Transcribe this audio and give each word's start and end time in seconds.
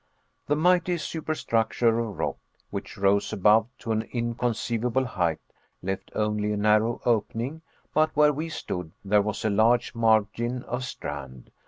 The 0.47 0.55
mighty 0.55 0.97
superstructure 0.97 1.99
of 1.99 2.17
rock 2.17 2.39
which 2.71 2.97
rose 2.97 3.31
above 3.31 3.67
to 3.77 3.91
an 3.91 4.01
inconceivable 4.11 5.05
height 5.05 5.39
left 5.83 6.09
only 6.15 6.51
a 6.53 6.57
narrow 6.57 6.99
opening 7.05 7.61
but 7.93 8.15
where 8.15 8.33
we 8.33 8.49
stood, 8.49 8.93
there 9.05 9.21
was 9.21 9.45
a 9.45 9.51
large 9.51 9.93
margin 9.93 10.63
of 10.63 10.83
strand. 10.85 11.51